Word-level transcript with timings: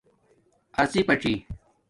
اڎپݳڅی 0.81 1.33